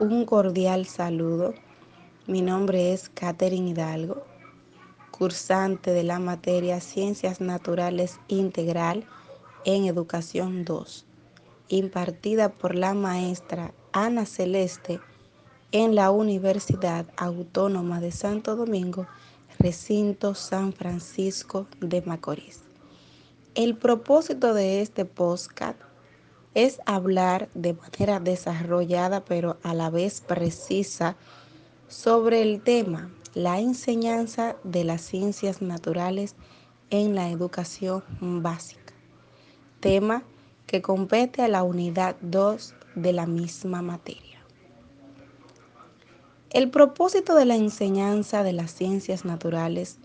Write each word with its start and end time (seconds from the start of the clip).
Un 0.00 0.24
cordial 0.24 0.86
saludo. 0.86 1.52
Mi 2.26 2.40
nombre 2.40 2.94
es 2.94 3.10
Catherine 3.10 3.68
Hidalgo, 3.68 4.24
cursante 5.10 5.90
de 5.90 6.04
la 6.04 6.18
materia 6.18 6.80
Ciencias 6.80 7.42
Naturales 7.42 8.18
Integral 8.26 9.04
en 9.66 9.84
Educación 9.84 10.64
2, 10.64 11.04
impartida 11.68 12.48
por 12.48 12.76
la 12.76 12.94
maestra 12.94 13.74
Ana 13.92 14.24
Celeste 14.24 15.00
en 15.70 15.94
la 15.94 16.10
Universidad 16.10 17.04
Autónoma 17.18 18.00
de 18.00 18.10
Santo 18.10 18.56
Domingo, 18.56 19.06
recinto 19.58 20.34
San 20.34 20.72
Francisco 20.72 21.66
de 21.78 22.00
Macorís. 22.00 22.62
El 23.54 23.76
propósito 23.76 24.54
de 24.54 24.80
este 24.80 25.04
podcast 25.04 25.78
es 26.54 26.80
hablar 26.86 27.48
de 27.54 27.74
manera 27.74 28.20
desarrollada 28.20 29.24
pero 29.24 29.58
a 29.62 29.74
la 29.74 29.90
vez 29.90 30.20
precisa 30.20 31.16
sobre 31.88 32.42
el 32.42 32.62
tema 32.62 33.10
la 33.34 33.60
enseñanza 33.60 34.56
de 34.64 34.84
las 34.84 35.02
ciencias 35.02 35.62
naturales 35.62 36.34
en 36.90 37.14
la 37.14 37.30
educación 37.30 38.02
básica, 38.20 38.92
tema 39.78 40.24
que 40.66 40.82
compete 40.82 41.42
a 41.42 41.48
la 41.48 41.62
unidad 41.62 42.16
2 42.20 42.74
de 42.96 43.12
la 43.12 43.26
misma 43.26 43.82
materia. 43.82 44.40
El 46.50 46.70
propósito 46.70 47.36
de 47.36 47.44
la 47.44 47.54
enseñanza 47.54 48.42
de 48.42 48.52
las 48.52 48.72
ciencias 48.72 49.24
naturales 49.24 49.98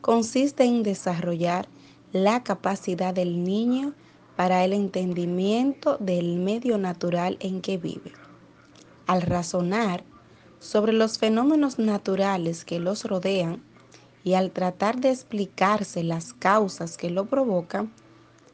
consiste 0.00 0.64
en 0.64 0.82
desarrollar 0.82 1.68
la 2.12 2.42
capacidad 2.42 3.12
del 3.12 3.44
niño 3.44 3.92
para 4.40 4.64
el 4.64 4.72
entendimiento 4.72 5.98
del 5.98 6.38
medio 6.38 6.78
natural 6.78 7.36
en 7.40 7.60
que 7.60 7.76
vive. 7.76 8.10
Al 9.06 9.20
razonar 9.20 10.02
sobre 10.58 10.94
los 10.94 11.18
fenómenos 11.18 11.78
naturales 11.78 12.64
que 12.64 12.80
los 12.80 13.04
rodean 13.04 13.62
y 14.24 14.32
al 14.32 14.50
tratar 14.50 14.98
de 14.98 15.10
explicarse 15.10 16.02
las 16.04 16.32
causas 16.32 16.96
que 16.96 17.10
lo 17.10 17.26
provocan, 17.26 17.92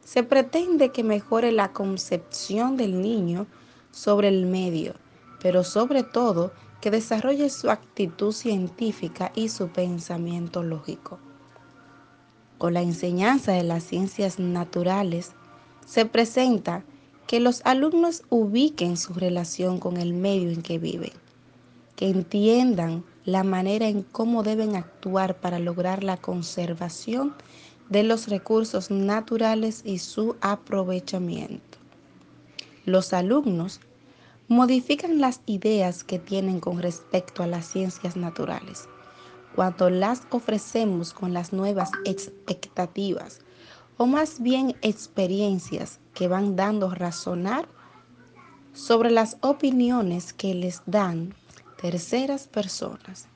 se 0.03 0.23
pretende 0.23 0.89
que 0.89 1.05
mejore 1.05 1.53
la 1.53 1.71
concepción 1.71 2.75
del 2.75 3.01
niño 3.01 3.47
sobre 3.91 4.27
el 4.27 4.45
medio, 4.45 4.93
pero 5.41 5.63
sobre 5.63 6.03
todo 6.03 6.51
que 6.81 6.91
desarrolle 6.91 7.49
su 7.49 7.69
actitud 7.69 8.33
científica 8.33 9.31
y 9.35 9.47
su 9.47 9.69
pensamiento 9.69 10.63
lógico. 10.63 11.17
Con 12.57 12.73
la 12.73 12.81
enseñanza 12.81 13.53
de 13.53 13.63
las 13.63 13.83
ciencias 13.83 14.37
naturales, 14.37 15.31
se 15.87 16.05
presenta 16.05 16.83
que 17.27 17.39
los 17.39 17.61
alumnos 17.63 18.23
ubiquen 18.29 18.97
su 18.97 19.13
relación 19.13 19.79
con 19.79 19.97
el 19.97 20.13
medio 20.13 20.51
en 20.51 20.61
que 20.61 20.77
viven, 20.77 21.13
que 21.95 22.09
entiendan 22.09 23.03
la 23.23 23.43
manera 23.43 23.87
en 23.87 24.03
cómo 24.03 24.43
deben 24.43 24.75
actuar 24.75 25.39
para 25.39 25.59
lograr 25.59 26.03
la 26.03 26.17
conservación 26.17 27.33
de 27.89 28.03
los 28.03 28.27
recursos 28.27 28.91
naturales 28.91 29.81
y 29.85 29.99
su 29.99 30.35
aprovechamiento. 30.41 31.77
Los 32.85 33.13
alumnos 33.13 33.79
modifican 34.49 35.21
las 35.21 35.41
ideas 35.45 36.03
que 36.03 36.19
tienen 36.19 36.59
con 36.59 36.81
respecto 36.81 37.43
a 37.43 37.47
las 37.47 37.65
ciencias 37.65 38.17
naturales 38.17 38.87
cuando 39.55 39.89
las 39.89 40.21
ofrecemos 40.29 41.13
con 41.13 41.33
las 41.33 41.51
nuevas 41.51 41.89
expectativas 42.05 43.39
o 43.97 44.05
más 44.05 44.41
bien 44.41 44.75
experiencias 44.81 45.99
que 46.13 46.27
van 46.27 46.55
dando 46.55 46.89
razonar 46.89 47.67
sobre 48.73 49.09
las 49.09 49.37
opiniones 49.41 50.33
que 50.33 50.53
les 50.53 50.81
dan 50.85 51.33
terceras 51.81 52.47
personas. 52.47 53.27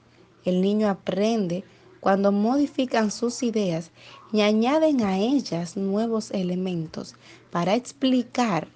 El 0.46 0.62
niño 0.62 0.88
aprende 0.88 1.64
cuando 2.00 2.32
modifican 2.32 3.12
sus 3.12 3.44
ideas 3.44 3.92
y 4.32 4.42
añaden 4.42 5.04
a 5.04 5.18
ellas 5.18 5.78
nuevos 5.78 6.32
elementos 6.32 7.16
para 7.52 7.76
explicar 7.76 8.68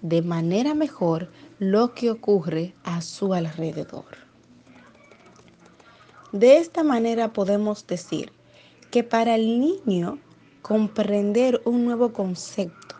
de 0.00 0.22
manera 0.22 0.74
mejor 0.74 1.30
lo 1.58 1.94
que 1.94 2.10
ocurre 2.10 2.74
a 2.82 3.00
su 3.02 3.34
alrededor. 3.34 4.04
De 6.32 6.56
esta 6.56 6.82
manera 6.82 7.32
podemos 7.32 7.86
decir 7.86 8.32
que 8.90 9.04
para 9.04 9.36
el 9.36 9.60
niño 9.60 10.18
comprender 10.72 11.60
un 11.66 11.84
nuevo 11.84 12.14
concepto, 12.14 12.96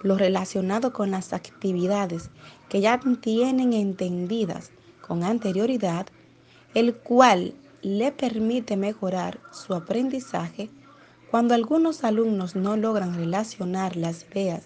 lo 0.00 0.16
relacionado 0.16 0.94
con 0.94 1.10
las 1.10 1.34
actividades 1.34 2.30
que 2.70 2.80
ya 2.80 2.98
tienen 3.20 3.74
entendidas 3.74 4.70
con 5.02 5.22
anterioridad, 5.22 6.06
el 6.72 6.94
cual 6.94 7.52
le 7.82 8.10
permite 8.10 8.78
mejorar 8.78 9.38
su 9.52 9.74
aprendizaje 9.74 10.70
cuando 11.30 11.52
algunos 11.52 12.04
alumnos 12.04 12.56
no 12.56 12.78
logran 12.78 13.14
relacionar 13.14 13.96
las 13.96 14.24
ideas 14.30 14.62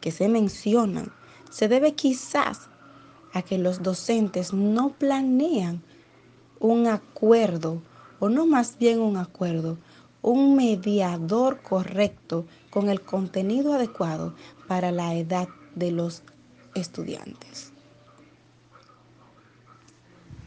que 0.00 0.12
se 0.12 0.28
mencionan, 0.28 1.10
se 1.50 1.66
debe 1.66 1.96
quizás 1.96 2.68
a 3.32 3.42
que 3.42 3.58
los 3.58 3.82
docentes 3.82 4.52
no 4.52 4.90
planean 4.90 5.82
un 6.60 6.86
acuerdo, 6.86 7.82
o 8.20 8.28
no 8.28 8.46
más 8.46 8.78
bien 8.78 9.00
un 9.00 9.16
acuerdo, 9.16 9.76
un 10.22 10.56
mediador 10.56 11.62
correcto 11.62 12.46
con 12.70 12.88
el 12.88 13.00
contenido 13.00 13.74
adecuado 13.74 14.34
para 14.66 14.90
la 14.90 15.14
edad 15.14 15.48
de 15.74 15.92
los 15.92 16.22
estudiantes. 16.74 17.72